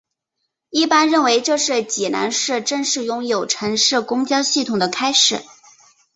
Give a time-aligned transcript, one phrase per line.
[0.71, 5.43] 一般认为这是济南市正式拥有城市公交系统的开始。